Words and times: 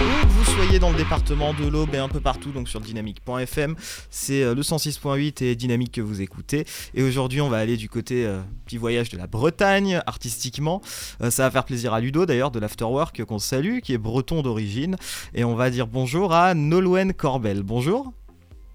Où 0.00 0.28
vous 0.28 0.44
soyez 0.44 0.78
dans 0.78 0.90
le 0.90 0.96
département 0.96 1.52
de 1.52 1.66
l'Aube 1.66 1.94
et 1.94 1.98
un 1.98 2.08
peu 2.08 2.20
partout, 2.20 2.52
donc 2.52 2.70
sur 2.70 2.80
dynamique.fm, 2.80 3.74
c'est 4.08 4.42
euh, 4.42 4.54
le 4.54 4.62
106.8 4.62 5.44
et 5.44 5.54
Dynamique 5.54 5.92
que 5.92 6.00
vous 6.00 6.22
écoutez. 6.22 6.64
Et 6.94 7.02
aujourd'hui, 7.02 7.42
on 7.42 7.50
va 7.50 7.58
aller 7.58 7.76
du 7.76 7.90
côté 7.90 8.24
euh, 8.24 8.40
petit 8.64 8.78
voyage 8.78 9.10
de 9.10 9.18
la 9.18 9.26
Bretagne, 9.26 10.00
artistiquement. 10.06 10.80
Euh, 11.20 11.30
ça 11.30 11.42
va 11.42 11.50
faire 11.50 11.66
plaisir 11.66 11.92
à 11.92 12.00
Ludo 12.00 12.24
d'ailleurs, 12.24 12.50
de 12.50 12.58
l'Afterwork 12.58 13.22
qu'on 13.26 13.38
salue, 13.38 13.80
qui 13.80 13.92
est 13.92 13.98
breton 13.98 14.40
d'origine. 14.40 14.96
Et 15.34 15.44
on 15.44 15.54
va 15.54 15.68
dire 15.68 15.86
bonjour 15.86 16.32
à 16.32 16.54
Nolwenn 16.54 17.12
Corbel. 17.12 17.62
Bonjour. 17.62 18.10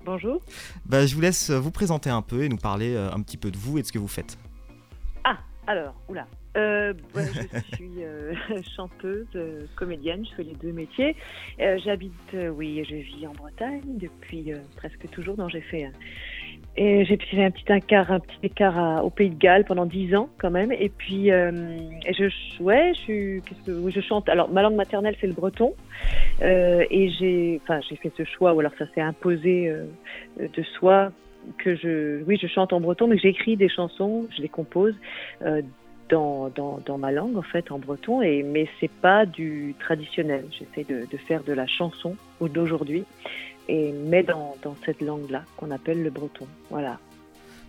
Bonjour. 0.06 0.42
Bah, 0.86 1.08
je 1.08 1.16
vous 1.16 1.22
laisse 1.22 1.50
vous 1.50 1.72
présenter 1.72 2.12
un 2.12 2.22
peu 2.22 2.44
et 2.44 2.50
nous 2.50 2.58
parler 2.58 2.96
un 2.96 3.20
petit 3.22 3.38
peu 3.38 3.50
de 3.50 3.58
vous 3.58 3.80
et 3.80 3.82
de 3.82 3.88
ce 3.88 3.92
que 3.92 3.98
vous 3.98 4.08
faites. 4.08 4.38
Ah, 5.24 5.40
alors, 5.66 5.96
oula. 6.08 6.28
Euh, 6.56 6.94
je 7.16 7.76
suis 7.76 7.92
euh, 8.00 8.34
chanteuse, 8.76 9.28
euh, 9.36 9.66
comédienne, 9.76 10.26
je 10.30 10.36
fais 10.36 10.44
les 10.44 10.54
deux 10.54 10.72
métiers. 10.72 11.16
J'habite, 11.60 12.36
oui, 12.56 12.84
je 12.88 12.96
vis 12.96 13.28
en 13.28 13.34
Bretagne 13.34 13.82
depuis 13.86 14.52
presque 14.78 15.10
toujours, 15.12 15.36
donc 15.36 15.50
j'ai 15.50 15.62
fait 15.62 15.90
et 16.78 17.06
j'ai 17.06 17.18
fait 17.18 17.44
un 17.44 17.52
petit 17.52 17.72
écart, 17.72 18.12
un 18.12 18.20
petit 18.20 18.38
écart 18.44 19.04
au 19.06 19.10
Pays 19.10 19.30
de 19.30 19.38
Galles 19.38 19.64
pendant 19.64 19.86
dix 19.86 20.14
ans 20.16 20.30
quand 20.38 20.52
même. 20.52 20.72
Et 20.74 20.90
puis, 20.90 21.28
je, 21.28 22.62
ouais, 22.62 22.94
je 22.96 23.00
suis, 23.00 23.42
qu'est-ce 23.46 23.66
que, 23.66 23.72
oui, 23.72 23.92
je 23.94 24.02
chante. 24.02 24.28
Alors, 24.28 24.50
ma 24.50 24.62
langue 24.62 24.76
maternelle 24.76 25.16
c'est 25.22 25.28
le 25.28 25.34
breton, 25.34 25.74
et 26.42 27.10
j'ai, 27.18 27.62
enfin, 27.64 27.80
j'ai 27.90 27.96
fait 27.96 28.12
ce 28.18 28.24
choix, 28.26 28.54
ou 28.54 28.60
alors 28.60 28.74
ça 28.78 28.86
s'est 28.94 29.02
imposé 29.02 29.74
de 30.38 30.64
soi 30.78 31.12
que 31.60 31.76
je, 31.76 32.24
oui, 32.24 32.38
je 32.42 32.48
chante 32.48 32.74
en 32.74 32.82
breton, 32.82 33.08
mais 33.08 33.18
j'écris 33.18 33.56
des 33.56 33.70
chansons, 33.70 34.28
je 34.36 34.42
les 34.42 34.50
compose 34.50 34.96
dans, 36.10 36.50
dans, 36.50 36.80
dans, 36.86 36.98
ma 36.98 37.12
langue 37.12 37.38
en 37.38 37.42
fait 37.42 37.72
en 37.72 37.80
breton 37.80 38.22
et 38.22 38.44
mais 38.44 38.68
c'est 38.80 38.92
pas 38.92 39.26
du 39.26 39.76
traditionnel. 39.80 40.46
J'essaie 40.52 40.84
de, 40.84 41.08
de, 41.10 41.18
faire 41.18 41.44
de 41.44 41.54
la 41.54 41.68
chanson 41.68 42.16
ou 42.40 42.48
d'aujourd'hui 42.48 43.06
et 43.68 43.92
mais 43.92 44.24
dans, 44.24 44.56
dans 44.62 44.76
cette 44.86 45.02
langue 45.02 45.30
là 45.30 45.44
qu'on 45.58 45.72
appelle 45.72 46.04
le 46.04 46.10
breton. 46.10 46.48
Voilà. 46.70 47.00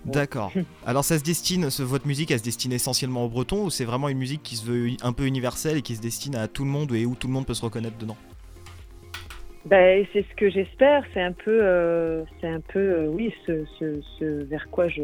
D'accord. 0.05 0.53
Alors 0.87 1.05
ça 1.05 1.19
se 1.19 1.25
destine, 1.25 1.67
votre 1.67 2.07
musique, 2.07 2.31
elle 2.31 2.39
se 2.39 2.45
destine 2.45 2.73
essentiellement 2.73 3.25
au 3.25 3.29
breton 3.29 3.65
ou 3.65 3.71
c'est 3.71 3.85
vraiment 3.85 4.09
une 4.09 4.19
musique 4.19 4.43
qui 4.43 4.57
se 4.57 4.65
veut 4.65 4.91
un 5.03 5.13
peu 5.13 5.27
universelle 5.27 5.79
et 5.79 5.83
qui 5.83 5.97
se 5.97 6.01
destine 6.01 6.37
à 6.37 6.49
tout 6.49 6.65
le 6.65 6.71
monde 6.71 6.93
et 6.93 7.07
où 7.07 7.15
tout 7.15 7.27
le 7.27 7.33
monde 7.33 7.47
peut 7.47 7.55
se 7.55 7.65
reconnaître 7.65 7.99
dedans? 7.99 8.17
Ben, 9.67 10.07
c'est 10.13 10.23
ce 10.23 10.35
que 10.37 10.49
j'espère. 10.49 11.05
C'est 11.13 11.21
un 11.21 11.33
peu, 11.33 11.59
euh, 11.61 12.23
c'est 12.41 12.47
un 12.47 12.61
peu, 12.61 12.79
euh, 12.79 13.07
oui, 13.09 13.35
ce, 13.47 13.65
ce, 13.79 14.01
ce, 14.19 14.45
vers 14.45 14.71
quoi 14.71 14.87
je, 14.89 15.03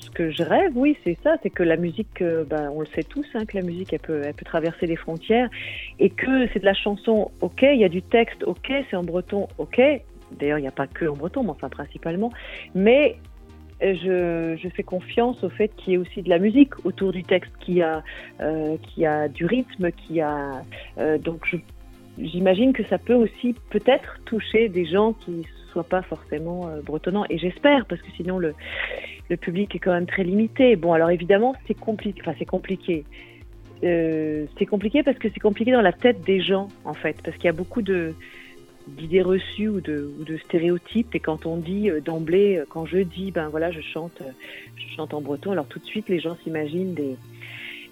ce 0.00 0.10
que 0.10 0.30
je 0.30 0.44
rêve, 0.44 0.70
oui, 0.76 0.96
c'est 1.02 1.18
ça. 1.24 1.36
C'est 1.42 1.50
que 1.50 1.64
la 1.64 1.76
musique, 1.76 2.22
euh, 2.22 2.44
ben, 2.44 2.70
on 2.72 2.80
le 2.80 2.86
sait 2.86 3.02
tous, 3.02 3.26
hein, 3.34 3.44
que 3.46 3.56
la 3.56 3.64
musique, 3.64 3.92
elle 3.92 3.98
peut, 4.00 4.22
elle 4.24 4.34
peut 4.34 4.44
traverser 4.44 4.86
les 4.86 4.94
frontières, 4.94 5.50
et 5.98 6.10
que 6.10 6.46
c'est 6.52 6.60
de 6.60 6.64
la 6.64 6.74
chanson, 6.74 7.32
ok, 7.40 7.62
il 7.62 7.80
y 7.80 7.84
a 7.84 7.88
du 7.88 8.02
texte, 8.02 8.44
ok, 8.44 8.72
c'est 8.88 8.96
en 8.96 9.02
breton, 9.02 9.48
ok. 9.58 9.80
D'ailleurs, 10.38 10.58
il 10.58 10.62
n'y 10.62 10.68
a 10.68 10.72
pas 10.72 10.86
que 10.86 11.06
en 11.06 11.16
breton, 11.16 11.42
mais 11.42 11.50
enfin 11.50 11.68
principalement. 11.68 12.32
Mais 12.76 13.16
je, 13.80 14.56
je, 14.62 14.68
fais 14.68 14.82
confiance 14.84 15.42
au 15.42 15.48
fait 15.48 15.74
qu'il 15.76 15.92
y 15.92 15.94
ait 15.94 15.98
aussi 15.98 16.22
de 16.22 16.28
la 16.28 16.38
musique 16.38 16.84
autour 16.84 17.12
du 17.12 17.24
texte, 17.24 17.50
qui 17.60 17.82
a, 17.82 18.04
euh, 18.40 18.76
qui 18.82 19.06
a 19.06 19.26
du 19.28 19.46
rythme, 19.46 19.90
qui 19.90 20.20
a 20.20 20.62
euh, 20.98 21.18
donc 21.18 21.46
je 21.46 21.56
j'imagine 22.18 22.72
que 22.72 22.84
ça 22.84 22.98
peut 22.98 23.14
aussi 23.14 23.54
peut-être 23.70 24.18
toucher 24.24 24.68
des 24.68 24.84
gens 24.84 25.12
qui 25.12 25.30
ne 25.30 25.42
soient 25.70 25.84
pas 25.84 26.02
forcément 26.02 26.68
euh, 26.68 26.82
bretonnants. 26.82 27.24
Et 27.30 27.38
j'espère, 27.38 27.86
parce 27.86 28.00
que 28.02 28.10
sinon 28.16 28.38
le, 28.38 28.54
le 29.28 29.36
public 29.36 29.74
est 29.74 29.78
quand 29.78 29.92
même 29.92 30.06
très 30.06 30.24
limité. 30.24 30.76
Bon, 30.76 30.92
alors 30.92 31.10
évidemment, 31.10 31.54
c'est 31.66 31.78
compliqué. 31.78 32.20
Enfin, 32.22 32.34
c'est 32.38 32.46
compliqué. 32.46 33.04
Euh, 33.82 34.46
c'est 34.58 34.66
compliqué 34.66 35.02
parce 35.02 35.18
que 35.18 35.28
c'est 35.32 35.40
compliqué 35.40 35.72
dans 35.72 35.80
la 35.80 35.92
tête 35.92 36.20
des 36.22 36.40
gens, 36.40 36.68
en 36.84 36.94
fait, 36.94 37.16
parce 37.24 37.36
qu'il 37.36 37.46
y 37.46 37.48
a 37.48 37.52
beaucoup 37.54 37.82
de 37.82 38.14
d'idées 38.88 39.22
reçues 39.22 39.68
ou 39.68 39.80
de, 39.80 40.10
stéréotypes 40.46 41.14
et 41.14 41.20
quand 41.20 41.46
on 41.46 41.58
dit 41.58 41.90
euh, 41.90 42.00
d'emblée 42.00 42.60
quand 42.70 42.86
je 42.86 42.98
dis 42.98 43.30
ben 43.30 43.48
voilà 43.48 43.70
je 43.70 43.82
chante 43.82 44.22
je 44.74 44.96
chante 44.96 45.14
en 45.14 45.20
breton 45.20 45.52
alors 45.52 45.66
tout 45.66 45.78
de 45.78 45.84
suite 45.84 46.08
les 46.08 46.18
gens 46.18 46.34
s'imaginent 46.42 46.94
des 46.94 47.16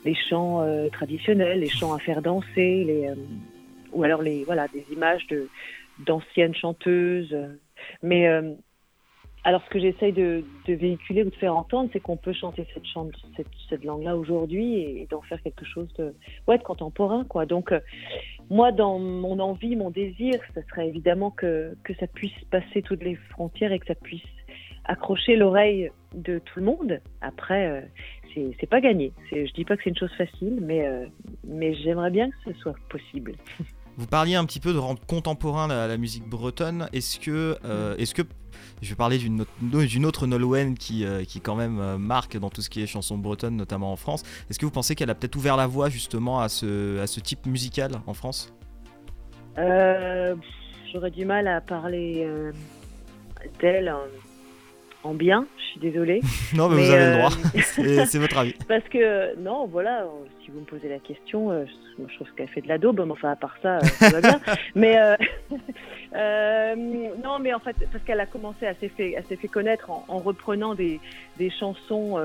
les 0.05 0.15
chants 0.15 0.67
traditionnels 0.91 1.61
les 1.61 1.69
chants 1.69 1.93
à 1.93 1.99
faire 1.99 2.23
danser 2.23 2.85
les 2.85 3.11
ou 3.93 4.03
alors 4.05 4.23
les 4.23 4.45
voilà 4.45 4.69
des 4.69 4.85
images 4.93 5.27
de 5.29 5.49
d'anciennes 6.07 6.55
chanteuses. 6.55 7.37
Mais 8.03 8.29
euh, 8.29 8.55
alors 9.45 9.63
ce 9.65 9.71
que 9.71 9.79
j'essaye 9.79 10.13
de, 10.13 10.45
véhiculer 10.67 11.23
ou 11.23 11.31
de 11.31 11.35
faire 11.37 11.57
entendre, 11.57 11.91
c'est 11.93 12.01
qu'on 12.01 12.17
peut 12.17 12.33
chanter 12.33 12.67
cette, 12.75 13.47
cette, 13.69 13.85
langue-là 13.85 14.17
aujourd'hui 14.17 14.75
et, 14.75 15.07
d'en 15.11 15.23
faire 15.23 15.41
quelque 15.43 15.65
chose 15.65 15.89
de, 15.95 16.15
ouais, 16.47 16.59
de 16.59 16.63
contemporain. 16.63 17.25
Quoi. 17.25 17.47
Donc 17.47 17.73
euh, 17.73 17.81
moi, 18.51 18.73
dans 18.73 18.99
mon 18.99 19.39
envie, 19.39 19.77
mon 19.77 19.91
désir, 19.91 20.41
ce 20.55 20.61
serait 20.63 20.89
évidemment 20.89 21.31
que, 21.31 21.77
que 21.85 21.95
ça 21.95 22.07
puisse 22.07 22.39
passer 22.51 22.83
toutes 22.83 23.03
les 23.03 23.17
frontières 23.31 23.73
et 23.73 23.79
que 23.79 23.87
ça 23.87 23.95
puisse 23.95 24.23
accrocher 24.85 25.37
l'oreille 25.37 25.91
de 26.15 26.39
tout 26.39 26.59
le 26.59 26.65
monde. 26.65 27.01
Après, 27.21 27.69
euh, 27.69 27.81
c'est 28.61 28.69
pas 28.69 28.81
gagné. 28.81 29.13
Je 29.33 29.53
dis 29.53 29.65
pas 29.65 29.77
que 29.77 29.83
c'est 29.83 29.91
une 29.91 29.99
chose 29.99 30.15
facile, 30.17 30.59
mais, 30.63 30.87
mais 31.45 31.75
j'aimerais 31.75 32.11
bien 32.11 32.31
que 32.31 32.53
ce 32.53 32.59
soit 32.61 32.75
possible. 32.89 33.33
Vous 33.99 34.07
parliez 34.07 34.37
un 34.37 34.45
petit 34.45 34.61
peu 34.61 34.73
de 34.73 34.79
rendre 34.79 35.01
contemporain 35.07 35.67
la, 35.67 35.97
musique 35.97 36.25
bretonne. 36.25 36.89
Est-ce 36.93 37.19
que, 37.19 37.59
euh, 37.65 37.97
est-ce 37.97 38.15
que 38.15 38.23
je 38.81 38.91
vais 38.91 38.95
parler 38.95 39.19
d'une 39.19 40.07
autre, 40.07 40.29
Nolwenn 40.29 40.79
qui, 40.79 41.05
euh, 41.05 41.25
qui 41.25 41.41
quand 41.41 41.57
même 41.57 41.81
euh, 41.81 41.99
marque 41.99 42.39
dans 42.39 42.49
tout 42.49 42.63
ce 42.63 42.71
qui 42.71 42.81
est 42.81 42.87
chanson 42.87 43.19
bretonne, 43.19 43.57
notamment 43.57 43.91
en 43.93 43.97
France. 43.97 44.23
Est-ce 44.49 44.61
que 44.61 44.67
vous 44.67 44.71
pensez 44.71 44.95
qu'elle 44.95 45.11
a 45.11 45.17
peut-être 45.17 45.35
ouvert 45.35 45.57
la 45.57 45.67
voie 45.67 45.89
justement 45.89 46.39
à 46.39 46.49
ce, 46.49 47.01
à 47.01 47.09
ce 47.09 47.19
type 47.19 47.45
musical 47.47 47.91
en 48.07 48.15
France? 48.15 48.55
J'aurais 49.57 51.11
du 51.11 51.25
mal 51.25 51.49
à 51.49 51.61
parler 51.61 52.25
d'elle 53.61 53.93
en 55.09 55.15
bien, 55.15 55.47
je 55.57 55.65
suis 55.71 55.81
désolée. 55.81 56.21
non, 56.55 56.69
mais, 56.69 56.85
vous 56.85 56.91
avez 56.91 57.07
le 57.07 57.17
droit, 57.17 57.31
c'est 58.07 58.19
votre 58.19 58.39
avis. 58.39 58.55
Parce 58.69 58.85
que, 58.89 59.37
non, 59.37 59.67
voilà, 59.67 60.07
si 60.45 60.51
vous 60.51 60.61
me 60.61 60.65
posez 60.65 60.89
la 60.89 60.99
question, 60.99 61.51
euh, 61.51 61.65
je, 61.99 62.15
trouve 62.15 62.29
qu'elle 62.37 62.49
fait 62.49 62.61
de 62.61 62.69
la 62.69 62.79
daube, 62.79 63.01
mais 63.05 63.13
enfin, 63.13 63.31
à 63.31 63.37
part 63.37 63.57
ça, 63.63 63.77
euh, 63.77 63.81
ça 63.81 64.11
va 64.11 64.21
bien. 64.21 64.41
mais, 64.75 64.99
euh, 64.99 65.17
non, 66.15 67.39
mais 67.41 67.55
en 67.55 67.59
fait, 67.61 67.77
parce 67.93 68.05
qu'elle 68.05 68.21
a 68.21 68.27
commencé, 68.27 68.67
à 68.67 68.75
s'est 68.75 68.89
fait, 68.89 69.21
fait 69.23 69.49
connaître 69.49 69.91
en, 69.91 70.05
en 70.09 70.19
reprenant 70.19 70.75
des, 70.75 71.01
des 71.39 71.51
chansons 71.51 72.19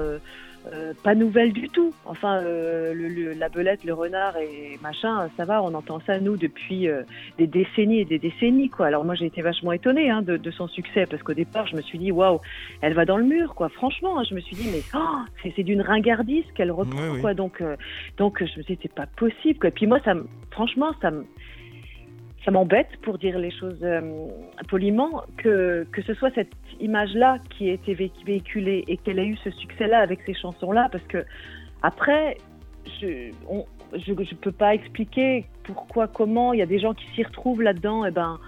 euh, 0.71 0.93
pas 1.03 1.13
nouvelle 1.13 1.51
du 1.51 1.67
tout. 1.67 1.93
Enfin, 2.05 2.41
euh, 2.41 2.93
le, 2.93 3.33
la 3.33 3.49
belette, 3.49 3.83
le 3.83 3.93
renard 3.93 4.37
et 4.37 4.79
machin, 4.81 5.29
ça 5.35 5.43
va, 5.43 5.61
on 5.61 5.73
entend 5.73 5.99
ça 6.05 6.19
nous 6.19 6.37
depuis 6.37 6.87
euh, 6.87 7.03
des 7.37 7.47
décennies 7.47 7.99
et 7.99 8.05
des 8.05 8.17
décennies, 8.17 8.69
quoi. 8.69 8.87
Alors 8.87 9.03
moi, 9.03 9.15
j'ai 9.15 9.25
été 9.25 9.41
vachement 9.41 9.73
étonnée 9.73 10.09
hein, 10.09 10.21
de, 10.21 10.37
de, 10.37 10.51
son 10.51 10.69
succès 10.69 11.05
parce 11.05 11.21
qu'au 11.21 11.33
départ, 11.33 11.67
je 11.67 11.75
me 11.75 11.81
suis 11.81 11.97
dit, 11.97 12.11
waouh, 12.11 12.39
elle 12.79 12.93
va 12.93 13.03
dans 13.03 13.17
le 13.17 13.25
mur, 13.25 13.55
quoi. 13.55 13.67
Franchement, 13.67 14.19
hein, 14.19 14.23
je 14.29 14.35
me 14.35 14.39
suis 14.39 14.55
dit, 14.55 14.69
mais 14.71 14.81
oh, 14.95 15.49
c'est 15.55 15.63
d'une 15.63 15.81
ringardise 15.81 16.45
qu'elle 16.55 16.71
reprend, 16.71 17.19
quoi. 17.19 17.33
Donc, 17.33 17.61
donc, 18.17 18.39
je 18.39 18.57
me 18.57 18.63
suis 18.63 18.75
dit, 18.75 18.79
c'est 18.83 18.93
pas 18.93 19.07
possible. 19.17 19.59
Quoi. 19.59 19.67
Et 19.67 19.73
puis 19.73 19.87
moi, 19.87 19.99
ça, 20.05 20.13
franchement, 20.51 20.93
ça 21.01 21.11
me 21.11 21.25
ça 22.43 22.51
m'embête, 22.51 22.89
pour 23.01 23.17
dire 23.17 23.37
les 23.39 23.51
choses 23.51 23.79
euh, 23.83 24.27
poliment, 24.67 25.23
que, 25.37 25.87
que 25.91 26.01
ce 26.01 26.13
soit 26.13 26.31
cette 26.35 26.51
image-là 26.79 27.37
qui 27.49 27.69
a 27.69 27.73
été 27.73 27.93
véhiculée 27.93 28.83
et 28.87 28.97
qu'elle 28.97 29.19
ait 29.19 29.27
eu 29.27 29.37
ce 29.43 29.51
succès-là 29.51 29.99
avec 29.99 30.19
ces 30.25 30.33
chansons-là, 30.33 30.89
parce 30.91 31.05
que 31.05 31.23
après, 31.81 32.37
je 33.01 33.31
ne 33.47 34.23
je, 34.25 34.35
peux 34.35 34.51
pas 34.51 34.73
expliquer 34.73 35.45
pourquoi, 35.63 36.07
comment, 36.07 36.53
il 36.53 36.59
y 36.59 36.61
a 36.61 36.65
des 36.65 36.79
gens 36.79 36.93
qui 36.93 37.05
s'y 37.15 37.23
retrouvent 37.23 37.61
là-dedans, 37.61 38.05
et 38.05 38.11
ben 38.11 38.39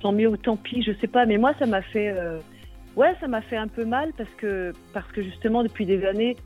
tant 0.00 0.12
mieux 0.12 0.28
ou 0.28 0.36
tant 0.36 0.56
pis, 0.56 0.82
je 0.82 0.92
sais 1.00 1.06
pas, 1.06 1.26
mais 1.26 1.38
moi 1.38 1.52
ça 1.58 1.66
m'a 1.66 1.82
fait... 1.82 2.08
Euh, 2.08 2.38
ouais, 2.96 3.14
ça 3.20 3.28
m'a 3.28 3.40
fait 3.40 3.56
un 3.56 3.68
peu 3.68 3.84
mal 3.84 4.12
parce 4.16 4.30
que, 4.36 4.72
parce 4.92 5.10
que 5.12 5.22
justement, 5.22 5.62
depuis 5.62 5.86
des 5.86 6.04
années, 6.04 6.36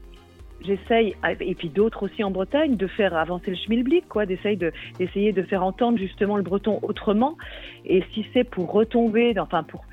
j'essaye, 0.65 1.15
et 1.41 1.55
puis 1.55 1.69
d'autres 1.69 2.05
aussi 2.05 2.25
en 2.25 2.31
Bretagne, 2.31 2.77
de 2.77 2.87
faire 2.87 3.17
avancer 3.17 3.51
le 3.51 3.57
schmilblick, 3.57 4.09
quoi, 4.09 4.27
d'essayer 4.27 4.57
de, 4.57 4.73
d'essayer 4.99 5.33
de 5.33 5.43
faire 5.43 5.63
entendre 5.63 5.99
justement 5.99 6.37
le 6.37 6.43
breton 6.43 6.79
autrement. 6.83 7.37
Et 7.85 8.03
si 8.13 8.27
c'est 8.33 8.45
pour 8.45 8.73
retomber, 8.73 9.39
enfin 9.39 9.63
pour 9.63 9.85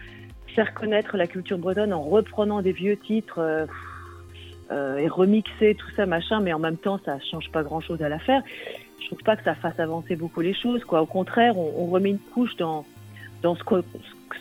faire 0.56 0.74
connaître 0.74 1.18
la 1.18 1.28
culture 1.28 1.58
bretonne 1.58 1.94
en 1.94 2.02
reprenant 2.02 2.62
des 2.62 2.72
vieux 2.72 2.98
titres 2.98 3.40
euh, 3.40 3.66
euh, 4.72 4.98
et 4.98 5.08
remixer 5.08 5.76
tout 5.76 5.92
ça, 5.96 6.06
machin, 6.06 6.40
mais 6.40 6.54
en 6.54 6.60
même 6.60 6.78
temps, 6.78 7.00
ça 7.06 7.20
change 7.20 7.52
pas 7.52 7.62
grand-chose 7.62 8.02
à 8.02 8.10
l'affaire. 8.10 8.42
Je 9.02 9.08
trouve 9.08 9.24
pas 9.24 9.36
que 9.36 9.44
ça 9.44 9.54
fasse 9.54 9.80
avancer 9.80 10.16
beaucoup 10.16 10.42
les 10.42 10.54
choses, 10.54 10.84
quoi. 10.84 11.02
Au 11.02 11.06
contraire, 11.06 11.58
on, 11.58 11.84
on 11.84 11.86
remet 11.88 12.12
une 12.12 12.20
couche 12.20 12.56
dans 12.56 12.86
dans 13.46 13.56
ce 13.56 13.64
que, 13.64 13.76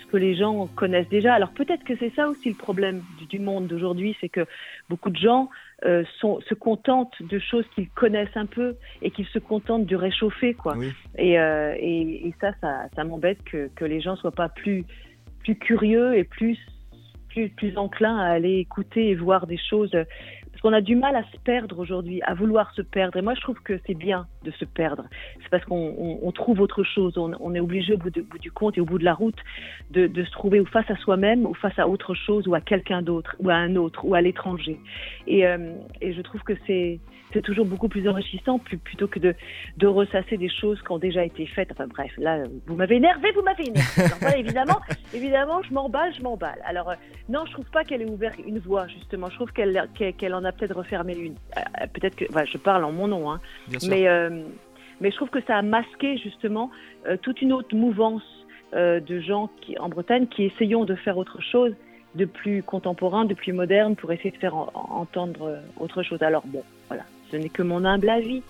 ce 0.01 0.07
que 0.11 0.17
les 0.17 0.35
gens 0.35 0.67
connaissent 0.69 1.11
déjà. 1.11 1.35
Alors 1.35 1.51
peut-être 1.51 1.85
que 1.85 1.95
c'est 1.99 2.13
ça 2.17 2.27
aussi 2.27 2.49
le 2.49 2.55
problème 2.55 3.03
du, 3.29 3.39
monde 3.39 3.67
d'aujourd'hui, 3.67 4.17
c'est 4.19 4.31
que 4.31 4.47
beaucoup 4.89 5.11
de 5.11 5.19
gens 5.19 5.51
euh, 5.85 6.05
sont, 6.21 6.41
se 6.41 6.55
contentent 6.55 7.15
de 7.21 7.39
choses 7.39 7.67
qu'ils 7.75 7.91
connaissent 7.91 8.37
un 8.37 8.47
peu 8.47 8.77
et 9.03 9.11
qu'ils 9.11 9.27
se 9.27 9.39
contentent 9.39 9.85
de 9.85 9.97
réchauffer, 9.97 10.55
quoi. 10.55 10.75
Et, 11.19 11.39
euh, 11.39 11.75
et, 11.79 12.29
et, 12.29 12.35
ça, 12.41 12.53
ça, 12.63 12.85
ça 12.97 13.05
m'embête 13.05 13.43
que, 13.45 13.69
que 13.77 13.85
les 13.85 14.01
gens 14.01 14.17
soient 14.17 14.33
pas 14.33 14.49
plus, 14.49 14.87
plus 15.41 15.57
curieux 15.57 16.17
et 16.17 16.25
plus, 16.25 16.59
plus, 17.29 17.51
plus 17.51 17.77
enclins 17.77 18.17
à 18.19 18.29
aller 18.29 18.57
écouter 18.61 19.11
et 19.11 19.15
voir 19.15 19.47
des 19.47 19.59
choses 19.59 19.95
qu'on 20.65 20.73
a 20.73 20.81
du 20.81 20.97
mal 20.97 21.15
à 21.15 21.25
se 21.25 21.37
perdre 21.45 21.79
aujourd'hui, 21.79 22.23
à 22.23 22.33
vouloir 22.33 22.73
se 22.73 22.81
perdre. 22.81 23.19
Et 23.19 23.21
moi, 23.21 23.35
je 23.35 23.41
trouve 23.43 23.61
que 23.63 23.79
c'est 23.87 23.93
bien 23.93 24.27
de 24.45 24.51
se 24.53 24.65
perdre. 24.65 25.05
C'est 25.43 25.51
parce 25.51 25.63
qu'on 25.67 26.33
trouve 26.35 26.61
autre 26.61 26.83
chose. 26.83 27.19
On, 27.19 27.55
est 27.55 27.61
obligé 27.61 27.93
au 27.93 27.99
bout, 27.99 28.09
du 28.09 28.51
compte 28.51 28.79
et 28.79 28.81
au 28.81 28.87
bout 28.87 28.99
de 28.99 29.05
la 29.05 29.13
route 29.13 29.37
de, 29.91 30.09
se 30.25 30.31
trouver 30.31 30.61
ou 30.61 30.65
face 30.65 30.91
à 30.91 30.97
soi-même 30.97 31.45
ou 31.45 31.53
face 31.53 31.79
à 31.79 31.87
autre 31.87 32.15
chose 32.15 32.49
ou 32.49 32.55
à 32.55 32.63
quelqu'un 32.63 33.03
d'autre 33.03 33.37
ou 33.41 33.51
à 33.51 33.57
un 33.57 33.77
autre 33.77 34.07
ou 34.07 34.15
à 34.15 34.23
l'étranger. 34.23 34.81
Et, 35.27 35.47
euh, 35.47 35.75
et 36.01 36.15
je 36.15 36.23
trouve 36.23 36.41
que 36.41 36.55
c'est 36.67 36.99
c'est 37.35 37.43
toujours 37.43 37.67
beaucoup 37.67 37.89
plus 37.89 38.09
enrichissant 38.09 38.59
plutôt 38.59 39.09
que 39.09 39.19
de, 39.19 39.35
de 39.77 39.87
ressasser 39.87 40.37
des 40.37 40.49
choses 40.49 40.81
qui 40.81 40.93
ont 40.93 40.99
déjà 40.99 41.25
été 41.25 41.47
faites. 41.47 41.71
Enfin 41.73 41.89
bref, 41.89 42.13
là, 42.17 42.45
vous 42.67 42.77
m'avez 42.77 42.97
énervé, 42.97 43.33
vous 43.33 43.43
m'avez 43.43 43.67
énervé. 43.69 44.03
Alors, 44.03 44.19
voilà, 44.21 44.39
évidemment, 44.45 44.81
évidemment, 45.13 45.63
je 45.63 45.75
m'emballe, 45.75 46.15
je 46.15 46.23
m'emballe. 46.23 46.61
Alors, 46.65 46.91
euh, 46.91 46.95
non, 47.29 47.45
je 47.47 47.53
trouve 47.53 47.69
pas 47.71 47.85
qu'elle 47.85 48.03
ait 48.03 48.11
ouvert 48.11 48.33
une 48.47 48.61
voie, 48.61 48.87
justement. 48.87 49.29
Je 49.31 49.35
trouve 49.35 49.53
qu'elle 49.53 49.89
qu'elle 49.95 50.35
en 50.35 50.45
a 50.45 50.53
peut-être 50.57 50.77
refermé 50.77 51.17
une. 51.17 51.35
Euh, 51.57 51.87
peut-être 51.93 52.17
que, 52.17 52.25
je 52.47 52.59
parle 52.59 52.85
en 52.85 52.93
mon 52.93 53.09
nom, 53.09 53.31
hein. 53.31 53.41
mais, 53.89 54.09
euh, 54.09 54.43
mais 55.01 55.11
je 55.11 55.17
trouve 55.17 55.31
que 55.31 55.43
ça 55.43 55.57
a 55.57 55.63
masqué, 55.63 56.17
justement, 56.19 56.71
toute 57.23 57.43
une 57.43 57.53
autre 57.53 57.75
mouvance 57.75 58.23
de 58.73 59.21
gens 59.21 59.51
qui, 59.61 59.79
en 59.79 59.89
Bretagne 59.89 60.27
qui 60.27 60.45
essayons 60.45 60.85
de 60.85 60.95
faire 60.95 61.19
autre 61.19 61.41
chose 61.41 61.75
de 62.15 62.25
plus 62.25 62.63
contemporain, 62.63 63.25
de 63.25 63.35
plus 63.35 63.53
moderne 63.53 63.95
pour 63.95 64.11
essayer 64.11 64.31
de 64.31 64.37
faire 64.37 64.57
entendre 64.75 65.59
autre 65.79 66.03
chose. 66.03 66.23
Alors 66.23 66.43
bon, 66.47 66.63
voilà, 66.89 67.05
ce 67.31 67.37
n'est 67.37 67.51
que 67.51 67.63
mon 67.63 67.85
humble 67.85 68.09
avis. 68.09 68.43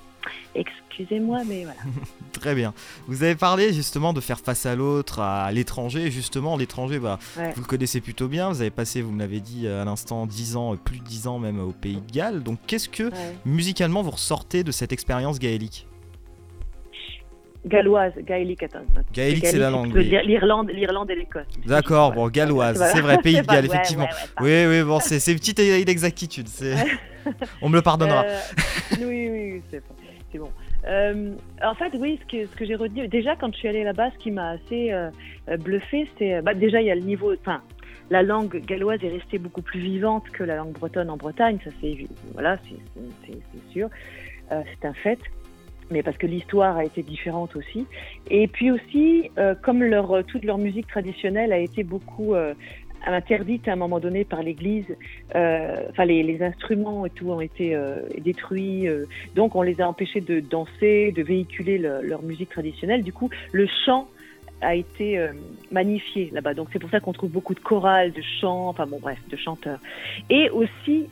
Excusez-moi, 0.55 1.43
mais 1.47 1.65
voilà. 1.65 1.81
Très 2.33 2.55
bien. 2.55 2.73
Vous 3.07 3.23
avez 3.23 3.35
parlé 3.35 3.73
justement 3.73 4.13
de 4.13 4.21
faire 4.21 4.39
face 4.41 4.67
à 4.67 4.75
l'autre, 4.77 5.21
à 5.21 5.51
l'étranger. 5.53 6.11
Justement, 6.11 6.57
l'étranger, 6.57 6.99
bah, 6.99 7.19
vous 7.37 7.61
le 7.63 7.67
connaissez 7.67 8.01
plutôt 8.01 8.29
bien. 8.29 8.49
Vous 8.51 8.61
avez 8.61 8.71
passé, 8.71 9.03
vous 9.03 9.11
me 9.11 9.19
l'avez 9.19 9.41
dit 9.41 9.67
à 9.67 9.85
l'instant, 9.85 10.27
10 10.27 10.57
ans, 10.57 10.77
plus 10.77 10.99
de 10.99 11.05
10 11.05 11.27
ans 11.27 11.39
même 11.39 11.61
au 11.61 11.73
pays 11.73 12.01
de 12.01 12.13
Galles. 12.13 12.43
Donc, 12.43 12.59
qu'est-ce 12.67 12.89
que 12.89 13.11
musicalement 13.45 14.03
vous 14.03 14.13
ressortez 14.13 14.65
de 14.65 14.73
cette 14.73 14.93
expérience 14.93 15.39
gaélique? 15.39 15.87
Galloise, 17.67 18.13
gaélique, 18.19 18.63
attends. 18.63 18.81
Gaélique, 19.15 19.47
c'est 19.47 19.57
la 19.57 19.71
langue. 19.71 19.95
L'Irlande, 19.97 20.71
l'Irlande 20.71 21.11
et 21.11 21.15
l'Écosse. 21.15 21.47
D'accord, 21.65 22.13
bon, 22.13 22.29
galloise, 22.29 22.79
c'est 22.93 23.01
vrai, 23.01 23.19
pays 23.23 23.41
de 23.41 23.47
Galles, 23.47 23.65
effectivement. 23.65 24.07
oui, 24.41 24.67
oui, 24.67 24.83
bon, 24.83 25.01
c'est 25.01 25.33
une 25.33 25.39
petite 25.39 25.61
inexactitude. 25.61 26.47
On 27.63 27.71
me 27.71 27.77
le 27.77 27.83
pardonnera. 27.83 28.23
Euh, 28.25 28.39
oui, 29.01 29.29
oui, 29.31 29.63
c'est 29.71 29.81
bon. 29.81 29.95
Euh, 30.87 31.35
en 31.63 31.75
fait, 31.75 31.93
oui, 31.99 32.19
ce 32.31 32.47
que, 32.57 32.65
j'ai 32.65 32.75
retenu, 32.75 33.09
déjà 33.09 33.37
quand 33.37 33.53
je 33.53 33.59
suis 33.59 33.69
allée 33.69 33.85
là-bas, 33.85 34.11
ce 34.11 34.19
qui 34.19 34.31
m'a 34.31 34.51
assez 34.51 34.93
euh, 34.93 35.11
bluffé, 35.59 36.09
c'est 36.19 36.43
bah, 36.43 36.55
déjà 36.55 36.81
il 36.81 36.87
y 36.87 36.91
a 36.91 36.95
le 36.95 37.01
niveau, 37.01 37.33
enfin, 37.33 37.63
la 38.11 38.23
langue 38.23 38.61
galloise 38.65 39.03
est 39.03 39.09
restée 39.09 39.39
beaucoup 39.39 39.63
plus 39.63 39.81
vivante 39.81 40.29
que 40.31 40.45
la 40.45 40.57
langue 40.57 40.73
bretonne 40.73 41.11
en 41.11 41.17
Bretagne, 41.17 41.59
ça 41.65 41.71
c'est 41.81 41.97
voilà, 42.33 42.59
c'est 43.27 43.73
sûr, 43.73 43.89
c'est 44.51 44.87
un 44.87 44.93
fait 44.93 45.19
mais 45.91 46.03
parce 46.03 46.17
que 46.17 46.27
l'histoire 46.27 46.77
a 46.77 46.85
été 46.85 47.03
différente 47.03 47.57
aussi. 47.57 47.87
Et 48.31 48.49
puis 48.49 48.71
aussi, 48.71 49.31
euh, 49.39 49.55
comme 49.55 49.85
toute 50.27 50.45
leur 50.45 50.59
musique 50.59 50.87
traditionnelle 50.87 51.53
a 51.53 51.59
été 51.59 51.85
beaucoup 51.85 52.35
euh, 52.35 52.55
interdite 53.13 53.69
à 53.69 53.73
un 53.73 53.77
moment 53.77 54.01
donné 54.01 54.25
par 54.25 54.43
l'Église, 54.43 54.97
euh, 55.35 55.77
enfin 55.91 56.05
les, 56.05 56.23
les, 56.23 56.43
instruments 56.43 57.07
et 57.07 57.11
tout 57.11 57.31
ont 57.31 57.41
été 57.41 57.75
euh, 57.75 57.97
détruits, 58.19 58.89
euh, 58.89 59.05
donc 59.35 59.55
on 59.55 59.63
les 59.63 59.81
a 59.81 59.89
empêchés 59.89 60.21
de 60.21 60.41
danser, 60.41 61.13
de 61.13 61.23
véhiculer 61.23 61.79
leur 61.79 62.23
musique 62.23 62.51
traditionnelle. 62.51 63.03
Du 63.03 63.13
coup, 63.13 63.31
le 63.53 63.67
chant 63.85 64.09
a 64.61 64.75
été 64.75 65.21
magnifié 65.71 66.31
là-bas. 66.33 66.55
Donc 66.55 66.69
c'est 66.73 66.79
pour 66.79 66.89
ça 66.89 67.01
qu'on 67.01 67.13
trouve 67.13 67.31
beaucoup 67.31 67.55
de 67.55 67.61
chorales, 67.61 68.13
de 68.13 68.23
chants, 68.41 68.69
enfin 68.69 68.87
bon 68.87 68.99
bref, 68.99 69.19
de 69.29 69.37
chanteurs. 69.37 69.81
Et 70.31 70.49
aussi, 70.51 71.09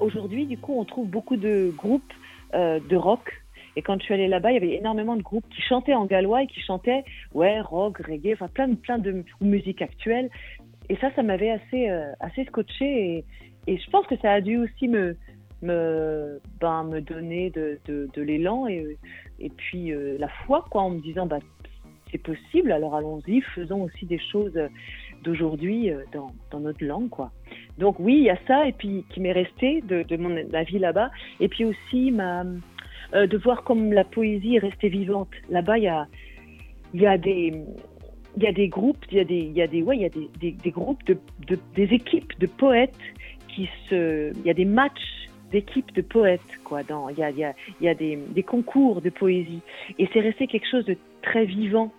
aujourd'hui, 0.00 0.46
du 0.46 0.58
coup, 0.58 0.74
on 0.76 0.84
trouve 0.84 1.08
beaucoup 1.08 1.36
de 1.36 1.72
groupes 1.76 2.12
de 2.52 2.96
rock 2.96 3.43
et 3.76 3.82
quand 3.82 3.98
je 3.98 4.04
suis 4.04 4.14
allée 4.14 4.28
là-bas, 4.28 4.52
il 4.52 4.54
y 4.54 4.56
avait 4.56 4.76
énormément 4.76 5.16
de 5.16 5.22
groupes 5.22 5.48
qui 5.48 5.62
chantaient 5.62 5.94
en 5.94 6.06
gallois 6.06 6.42
et 6.42 6.46
qui 6.46 6.60
chantaient, 6.60 7.04
ouais, 7.32 7.60
rock, 7.60 7.98
reggae, 7.98 8.32
enfin 8.32 8.48
plein, 8.48 8.68
de, 8.68 8.74
plein 8.74 8.98
de 8.98 9.24
musique 9.40 9.82
actuelle. 9.82 10.30
Et 10.88 10.96
ça, 10.96 11.10
ça 11.16 11.22
m'avait 11.22 11.50
assez, 11.50 11.88
euh, 11.88 12.12
assez 12.20 12.44
scotché. 12.44 13.24
Et, 13.66 13.76
je 13.76 13.90
pense 13.90 14.06
que 14.06 14.16
ça 14.18 14.32
a 14.32 14.40
dû 14.40 14.58
aussi 14.58 14.88
me, 14.88 15.16
me, 15.62 16.40
ben, 16.60 16.84
me 16.84 17.00
donner 17.00 17.50
de 17.50 18.20
l'élan 18.20 18.66
et, 18.66 18.98
et 19.40 19.50
puis 19.50 19.92
euh, 19.92 20.16
la 20.18 20.28
foi, 20.28 20.64
quoi, 20.70 20.82
en 20.82 20.90
me 20.90 21.00
disant, 21.00 21.26
bah, 21.26 21.38
c'est 22.10 22.18
possible, 22.18 22.70
alors 22.72 22.94
allons-y, 22.94 23.40
faisons 23.40 23.82
aussi 23.82 24.06
des 24.06 24.18
choses 24.18 24.58
d'aujourd'hui 25.24 25.90
euh, 25.90 26.04
dans, 26.12 26.30
dans, 26.50 26.60
notre 26.60 26.84
langue, 26.84 27.08
quoi. 27.08 27.32
Donc 27.78 27.98
oui, 27.98 28.16
il 28.18 28.24
y 28.24 28.30
a 28.30 28.38
ça, 28.46 28.68
et 28.68 28.72
puis 28.72 29.04
qui 29.10 29.20
m'est 29.20 29.32
resté 29.32 29.80
de, 29.80 30.02
de 30.02 30.16
mon, 30.16 30.36
ma 30.52 30.62
vie 30.62 30.78
là-bas. 30.78 31.10
Et 31.40 31.48
puis 31.48 31.64
aussi 31.64 32.10
ma 32.10 32.44
euh, 33.12 33.26
de 33.26 33.36
voir 33.36 33.64
comme 33.64 33.92
la 33.92 34.04
poésie 34.04 34.56
est 34.56 34.60
restée 34.60 34.88
vivante. 34.88 35.30
Là-bas, 35.50 35.78
il 35.78 35.84
y 35.84 35.88
a, 35.88 36.06
y, 36.94 37.06
a 37.06 37.18
des, 37.18 37.52
y 38.38 38.46
a 38.46 38.52
des 38.52 38.68
groupes, 38.68 39.04
il 39.10 39.18
y 39.18 39.24
des, 39.24 39.52
y 39.54 39.82
ouais, 39.82 39.98
y 39.98 40.04
a 40.04 40.08
des, 40.08 40.52
des, 40.52 40.70
groupes, 40.70 41.04
de, 41.04 41.18
de, 41.46 41.58
des 41.74 41.94
équipes 41.94 42.38
de 42.38 42.46
poètes 42.46 42.94
qui 43.48 43.68
se. 43.88 44.32
Il 44.36 44.46
y 44.46 44.50
a 44.50 44.54
des 44.54 44.64
matchs 44.64 45.28
d'équipes 45.50 45.94
de 45.94 46.02
poètes, 46.02 46.40
quoi. 46.64 46.80
Il 47.10 47.18
y 47.18 47.22
a, 47.22 47.30
y 47.30 47.44
a, 47.44 47.54
y 47.80 47.88
a 47.88 47.94
des, 47.94 48.16
des, 48.16 48.42
concours 48.42 49.00
de 49.00 49.10
poésie. 49.10 49.60
Et 49.98 50.08
c'est 50.12 50.20
resté 50.20 50.46
quelque 50.46 50.68
chose 50.68 50.84
de 50.84 50.96
très 51.22 51.44
vivant. 51.44 51.92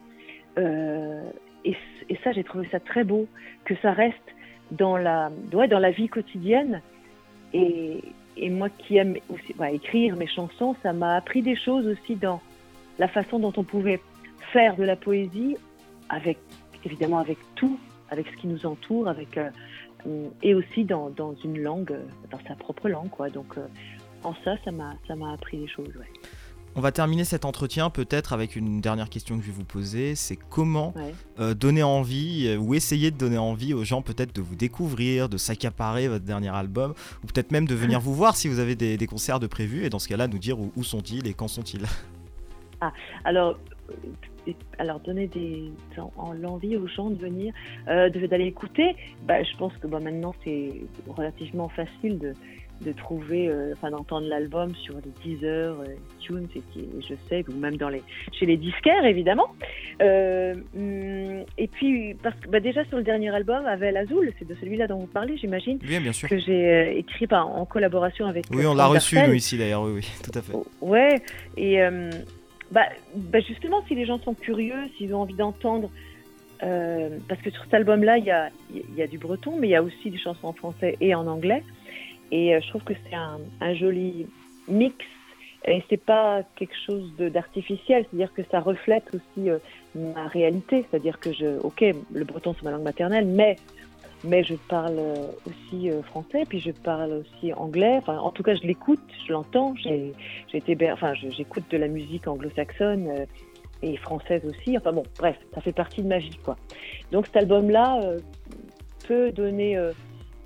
Euh, 0.58 1.24
et, 1.64 1.76
et, 2.10 2.18
ça, 2.24 2.32
j'ai 2.34 2.44
trouvé 2.44 2.68
ça 2.72 2.80
très 2.80 3.04
beau, 3.04 3.28
que 3.64 3.74
ça 3.82 3.94
reste 3.94 4.30
dans 4.72 4.98
la, 4.98 5.32
ouais, 5.54 5.68
dans 5.68 5.80
la 5.80 5.92
vie 5.92 6.10
quotidienne. 6.10 6.82
Et, 7.54 8.02
et 8.38 8.50
moi 8.50 8.70
qui 8.70 8.98
aime 8.98 9.16
aussi 9.30 9.54
bah, 9.54 9.72
écrire 9.72 10.16
mes 10.16 10.28
chansons, 10.28 10.76
ça 10.84 10.94
m'a 10.94 11.16
appris 11.16 11.42
des 11.42 11.56
choses 11.56 11.88
aussi 11.88 12.16
dans 12.16 12.42
la 13.00 13.08
façon 13.08 13.40
dont 13.40 13.54
on 13.58 13.64
pouvait 13.64 14.00
faire 14.52 14.76
de 14.76 14.84
la 14.84 14.96
poésie, 14.96 15.58
avec 16.10 16.38
évidemment 16.86 17.20
avec 17.20 17.38
tout, 17.56 17.80
avec 18.10 18.28
ce 18.28 18.38
qui 18.38 18.48
nous 18.48 18.66
entoure, 18.66 19.08
avec 19.08 19.38
euh, 19.38 19.50
et 20.44 20.54
aussi 20.54 20.84
dans, 20.84 21.12
une 21.44 21.60
langue, 21.60 21.98
dans 22.30 22.40
sa 22.48 22.56
propre 22.56 22.90
langue. 22.90 23.10
Donc 23.34 23.58
euh, 23.58 23.66
en 24.24 24.34
ça, 24.44 24.56
ça 24.64 24.72
m'a 24.72 24.94
ça 25.08 25.16
m'a 25.16 25.34
appris 25.34 25.58
des 25.58 25.68
choses. 25.68 25.94
On 26.78 26.82
va 26.82 26.92
terminer 26.92 27.24
cet 27.24 27.46
entretien 27.46 27.90
peut-être 27.90 28.34
avec 28.34 28.58
une 28.58 28.82
dernière 28.82 29.10
question 29.10 29.38
que 29.38 29.44
je 29.44 29.48
vais 29.48 29.56
vous 29.56 29.64
poser. 29.64 30.14
C'est 30.16 30.36
comment 30.36 30.94
euh, 31.40 31.54
donner 31.54 31.84
envie 31.84 32.48
euh, 32.48 32.58
ou 32.58 32.74
essayer 32.74 33.12
de 33.12 33.18
donner 33.18 33.38
envie 33.38 33.74
aux 33.74 33.86
gens 33.86 34.02
peut-être 34.02 34.36
de 34.36 34.42
vous 34.42 34.56
découvrir, 34.56 35.30
de 35.30 35.38
s'accaparer 35.38 36.10
votre 36.10 36.26
dernier 36.26 36.54
album 36.54 36.94
ou 37.24 37.28
peut-être 37.28 37.52
même 37.52 37.66
de 37.66 37.76
venir 37.76 38.00
vous 38.02 38.14
voir 38.14 38.36
si 38.36 38.50
vous 38.50 38.60
avez 38.60 38.76
des, 38.76 39.08
concerts 39.08 39.40
de 39.40 39.48
prévus 39.48 39.86
et 39.86 39.90
dans 39.90 40.00
ce 40.00 40.10
cas-là 40.10 40.28
nous 40.28 40.38
dire 40.38 40.58
où, 40.60 40.84
sont-ils 40.84 41.26
et 41.28 41.34
quand 41.34 41.48
sont-ils? 41.48 41.86
Ah, 42.82 42.92
alors 43.24 43.58
euh, 43.90 44.52
alors 44.78 45.00
donner 45.00 45.28
des, 45.28 45.72
l'envie 46.42 46.78
aux 46.78 46.88
gens 46.88 47.10
de 47.10 47.18
venir, 47.18 47.54
d'aller 47.88 48.46
écouter, 48.46 48.96
bah, 49.26 49.42
je 49.44 49.56
pense 49.58 49.76
que 49.78 49.88
bah, 49.88 50.00
maintenant 50.00 50.34
c'est 50.44 50.72
relativement 51.08 51.70
facile 51.70 52.20
de, 52.20 52.34
de 52.82 52.92
trouver, 52.92 53.48
euh, 53.48 53.74
enfin 53.74 53.90
d'entendre 53.90 54.28
l'album 54.28 54.74
sur 54.76 54.96
les 54.96 55.12
Deezer, 55.24 55.80
euh, 55.80 55.96
iTunes, 56.20 56.48
et, 56.56 56.62
je 57.02 57.16
sais, 57.30 57.44
ou 57.48 57.58
même 57.58 57.78
dans 57.78 57.90
les, 57.90 58.04
chez 58.38 58.46
les 58.46 58.58
disquaires 58.58 59.06
évidemment. 59.06 59.48
Euh, 60.02 60.56
et 61.58 61.68
puis 61.68 62.16
parce 62.16 62.36
que 62.40 62.50
bah, 62.50 62.60
déjà 62.60 62.84
sur 62.86 62.98
le 62.98 63.04
dernier 63.04 63.34
album, 63.34 63.66
Avel 63.66 63.96
Azul, 63.98 64.34
c'est 64.38 64.48
de 64.48 64.56
celui-là 64.56 64.88
dont 64.88 65.00
vous 65.00 65.08
parlez, 65.08 65.38
j'imagine. 65.38 65.80
Oui, 65.88 66.00
bien 66.00 66.12
sûr. 66.12 66.28
Que 66.28 66.38
j'ai 66.38 66.98
écrit 66.98 67.28
en 67.32 67.66
collaboration 67.66 68.26
avec. 68.26 68.46
Oui, 68.52 68.66
on 68.66 68.76
l'a 68.76 68.88
reçu 68.88 69.18
nous 69.26 69.34
ici 69.34 69.58
d'ailleurs, 69.58 69.84
oui, 69.84 69.94
oui, 69.96 70.08
tout 70.24 70.38
à 70.38 70.42
fait. 70.42 70.54
Ouais, 70.82 71.22
et 71.58 71.80
bah, 72.72 72.86
bah, 73.16 73.40
justement, 73.40 73.84
si 73.88 73.96
les 73.96 74.06
gens 74.06 74.20
sont 74.20 74.34
curieux, 74.34 74.90
s'ils 74.98 75.14
ont 75.14 75.22
envie 75.22 75.36
d'entendre. 75.36 75.90
parce 76.60 77.42
que 77.42 77.52
sur 77.52 77.64
cet 77.66 77.74
album-là, 77.74 78.18
il 78.18 78.26
y 78.26 78.32
a, 78.32 78.50
y 78.96 79.02
a, 79.02 79.08
du 79.08 79.18
breton, 79.18 79.58
mais 79.60 79.68
il 79.68 79.72
y 79.72 79.76
a 79.76 79.84
aussi 79.84 80.10
des 80.10 80.18
chansons 80.18 80.48
en 80.48 80.54
français 80.54 80.98
et 81.00 81.14
en 81.14 81.28
anglais. 81.28 81.64
Et 82.32 82.56
euh, 82.56 82.60
je 82.62 82.70
trouve 82.70 82.84
que 82.84 82.94
c'est 83.04 83.16
un, 83.16 83.40
un, 83.62 83.74
joli 83.74 84.28
mix 84.68 85.06
et 85.68 85.84
c'est 85.90 86.04
pas 86.04 86.44
quelque 86.56 86.76
chose 86.86 87.12
d'artificiel, 87.18 88.06
c'est-à-dire 88.10 88.34
que 88.34 88.42
ça 88.52 88.60
reflète 88.60 89.06
aussi 89.14 89.50
euh, 89.50 89.58
ma 89.96 90.28
réalité, 90.28 90.86
c'est-à-dire 90.90 91.20
que 91.20 91.34
je, 91.34 91.60
ok, 91.60 91.84
le 92.14 92.24
breton 92.24 92.54
c'est 92.54 92.64
ma 92.64 92.72
langue 92.72 92.84
maternelle, 92.84 93.26
mais 93.26 93.56
mais 94.26 94.44
je 94.44 94.56
parle 94.56 94.98
euh, 94.98 95.28
aussi 95.48 95.90
français, 96.04 96.44
puis 96.48 96.60
je 96.60 96.72
parle 96.72 97.14
aussi 97.14 97.54
anglais. 97.54 97.98
Enfin, 97.98 98.18
en 98.18 98.32
tout 98.32 98.44
cas, 98.44 98.56
je 98.56 98.62
l'écoute, 98.64 99.00
je 99.28 99.34
l'entends. 99.34 99.74
J'ai, 99.76 100.14
été, 100.54 100.92
enfin, 100.92 101.14
j'écoute 101.14 101.64
de 101.70 101.78
la 101.78 101.88
musique 101.88 102.28
anglo-saxonne 102.28 103.26
et 103.82 103.98
française 103.98 104.44
aussi. 104.46 104.78
Enfin 104.78 104.94
bon, 104.94 105.04
bref, 105.18 105.38
ça 105.54 105.62
fait 105.62 105.74
partie 105.74 106.02
de 106.02 106.08
ma 106.08 106.20
vie, 106.20 106.38
quoi. 106.44 106.56
Donc 107.12 107.26
cet 107.28 107.38
album-là 107.38 108.00
peut 109.08 109.32
donner 109.32 109.78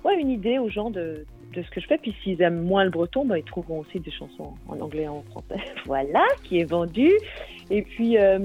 ouais, 0.04 0.20
une 0.20 0.30
idée 0.30 0.58
aux 0.58 0.68
gens 0.68 0.90
de, 0.90 1.24
de 1.52 1.62
ce 1.62 1.70
que 1.70 1.80
je 1.80 1.86
fais. 1.86 1.98
Puis 1.98 2.14
s'ils 2.22 2.40
aiment 2.42 2.62
moins 2.62 2.84
le 2.84 2.90
breton, 2.90 3.24
bah, 3.24 3.38
ils 3.38 3.44
trouveront 3.44 3.80
aussi 3.80 4.00
des 4.00 4.10
chansons 4.10 4.54
en 4.68 4.80
anglais 4.80 5.02
et 5.02 5.08
en 5.08 5.22
français. 5.22 5.60
voilà, 5.86 6.24
qui 6.44 6.60
est 6.60 6.64
vendu. 6.64 7.10
Et 7.70 7.82
puis, 7.82 8.18
euh, 8.18 8.38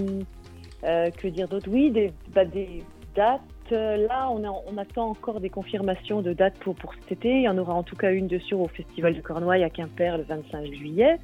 euh, 0.83 1.09
que 1.11 1.27
dire 1.27 1.47
d'autre? 1.47 1.69
Oui, 1.69 1.91
des, 1.91 2.11
bah, 2.33 2.45
des 2.45 2.83
dates 3.15 3.41
là, 3.71 4.29
on, 4.29 4.43
on, 4.45 4.77
attend 4.77 5.09
encore 5.09 5.39
des 5.39 5.49
confirmations 5.49 6.21
de 6.21 6.33
dates 6.33 6.57
pour, 6.59 6.75
pour 6.75 6.93
cet 6.93 7.11
été. 7.11 7.29
Il 7.29 7.43
y 7.43 7.49
en 7.49 7.57
aura 7.57 7.73
en 7.73 7.83
tout 7.83 7.95
cas 7.95 8.11
une 8.11 8.27
dessus 8.27 8.53
au 8.53 8.67
Festival 8.67 9.15
de 9.15 9.21
Cornouailles 9.21 9.63
à 9.63 9.69
Quimper 9.69 10.17
le 10.17 10.23
25 10.23 10.65
juillet. 10.73 11.17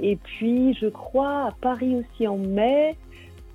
Et 0.00 0.16
puis, 0.16 0.74
je 0.80 0.86
crois, 0.86 1.46
à 1.46 1.52
Paris 1.60 1.96
aussi 1.96 2.26
en 2.26 2.38
mai. 2.38 2.96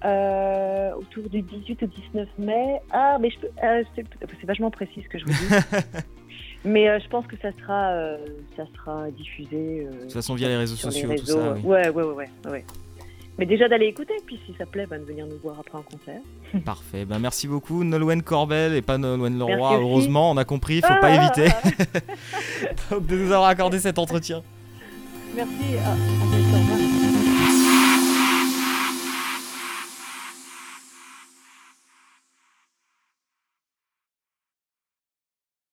Euh, 0.06 0.92
autour 0.94 1.28
du 1.28 1.42
18 1.42 1.82
ou 1.82 1.88
19 1.88 2.30
mai. 2.38 2.80
Ah, 2.92 3.18
mais 3.20 3.30
euh, 3.64 3.84
c'est 3.96 4.46
vachement 4.46 4.70
précis 4.70 5.02
ce 5.04 5.10
que 5.10 5.18
je 5.18 5.26
vous 5.26 5.32
dis. 5.32 5.56
mais 6.66 6.88
euh, 6.88 7.00
je 7.04 7.08
pense 7.10 7.26
que 7.26 7.36
ça 7.38 7.50
sera, 7.60 8.16
ça 8.56 8.66
sera 8.76 9.10
diffusé. 9.10 9.88
de 9.92 10.02
toute 10.02 10.14
façon, 10.14 10.36
via 10.36 10.50
les 10.50 10.58
réseaux 10.58 10.76
sociaux, 10.76 11.10
tout 11.18 11.26
ça. 11.26 11.54
Ouais, 11.64 11.90
ouais, 11.90 12.04
ouais, 12.04 12.30
ouais, 12.46 12.66
Mais 13.38 13.46
déjà 13.46 13.68
d'aller 13.68 13.86
écouter, 13.86 14.14
puis 14.26 14.40
si 14.46 14.56
ça 14.58 14.66
plaît, 14.66 14.88
bah, 14.88 14.98
de 14.98 15.04
venir 15.04 15.28
nous 15.28 15.38
voir 15.44 15.60
après 15.60 15.78
en 15.78 15.84
concert. 15.84 16.22
Parfait, 16.66 17.06
ben, 17.06 17.20
merci 17.20 17.48
beaucoup 17.48 17.84
Nolwenn 17.84 18.24
Corbel 18.24 18.74
et 18.74 18.82
pas 18.82 18.98
Nolwenn 18.98 19.38
Leroy, 19.38 19.78
heureusement, 19.80 20.32
on 20.32 20.38
a 20.38 20.46
compris, 20.46 20.78
il 20.78 20.82
faut 20.82 20.88
pas 21.02 21.12
ah 21.12 21.26
éviter 21.26 21.48
de 22.92 23.16
nous 23.16 23.32
avoir 23.32 23.50
accordé 23.50 23.80
cet 23.80 24.00
entretien. 24.00 24.42
Merci, 25.36 25.78
à, 25.86 25.92
à 25.92 26.77